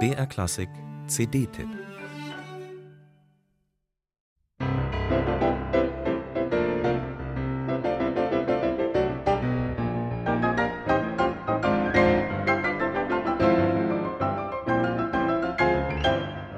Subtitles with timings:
[0.00, 0.68] BR Klassik
[1.06, 1.68] CD-Tipp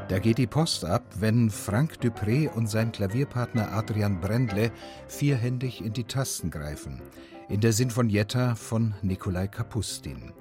[0.09, 4.73] Da geht die Post ab, wenn Frank Dupré und sein Klavierpartner Adrian Brendle
[5.07, 7.03] vierhändig in die Tasten greifen.
[7.51, 10.33] In der Sinfonietta von Nikolai Kapustin.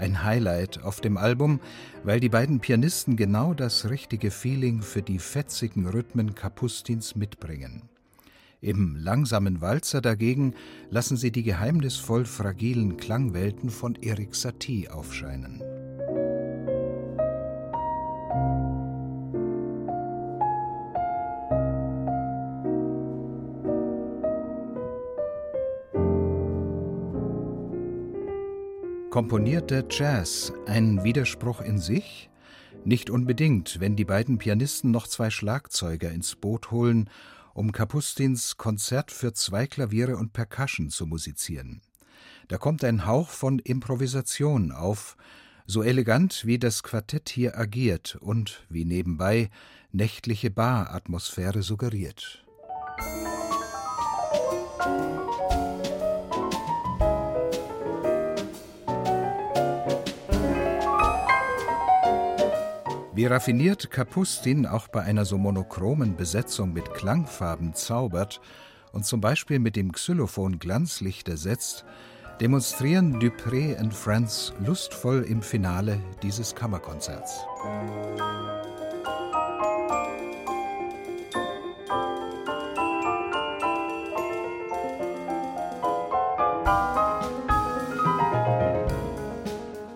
[0.00, 1.60] Ein Highlight auf dem Album,
[2.04, 7.82] weil die beiden Pianisten genau das richtige Feeling für die fetzigen Rhythmen Kapustins mitbringen.
[8.62, 10.54] Im langsamen Walzer dagegen
[10.88, 15.62] lassen sie die geheimnisvoll fragilen Klangwelten von Erik Satie aufscheinen.
[29.10, 32.30] Komponierte Jazz ein Widerspruch in sich?
[32.84, 37.10] Nicht unbedingt, wenn die beiden Pianisten noch zwei Schlagzeuger ins Boot holen,
[37.52, 41.80] um Kapustins Konzert für zwei Klaviere und Percussion zu musizieren.
[42.46, 45.16] Da kommt ein Hauch von Improvisation auf,
[45.66, 49.50] so elegant wie das Quartett hier agiert und wie nebenbei
[49.90, 52.44] nächtliche Baratmosphäre suggeriert.
[63.20, 68.40] Wie raffiniert Kapustin auch bei einer so monochromen Besetzung mit Klangfarben zaubert
[68.92, 71.84] und zum Beispiel mit dem Xylophon Glanzlichter setzt,
[72.40, 77.44] demonstrieren Dupré and Friends lustvoll im Finale dieses Kammerkonzerts.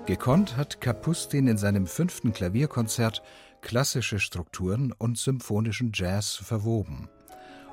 [0.06, 3.22] Gekonnt hat Kapustin in seinem fünften Klavierkonzert
[3.62, 7.08] klassische Strukturen und symphonischen Jazz verwoben.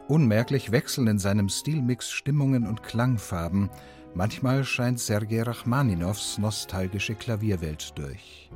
[0.07, 3.69] Unmerklich wechseln in seinem Stilmix Stimmungen und Klangfarben,
[4.15, 8.49] manchmal scheint Sergei Rachmaninows nostalgische Klavierwelt durch.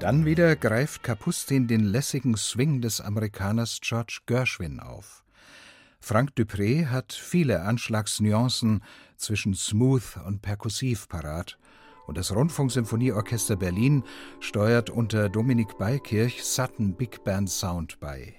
[0.00, 5.24] Dann wieder greift Kapustin den lässigen Swing des Amerikaners George Gershwin auf.
[6.00, 8.84] Frank Dupré hat viele Anschlagsnuancen
[9.16, 11.58] zwischen Smooth und Perkussiv parat
[12.06, 14.04] und das Rundfunksymphonieorchester Berlin
[14.38, 18.36] steuert unter Dominik Beikirch satten Big Band Sound bei.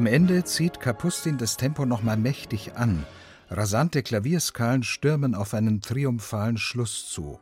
[0.00, 3.04] Am Ende zieht Kapustin das Tempo nochmal mächtig an.
[3.50, 7.38] Rasante Klavierskalen stürmen auf einen triumphalen Schluss zu.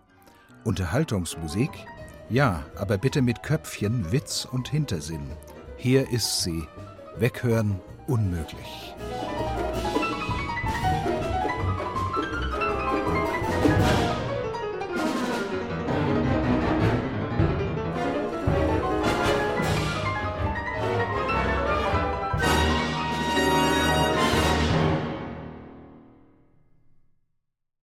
[0.65, 1.71] Unterhaltungsmusik?
[2.29, 5.31] Ja, aber bitte mit Köpfchen, Witz und Hintersinn.
[5.77, 6.65] Hier ist sie.
[7.17, 8.93] Weghören unmöglich.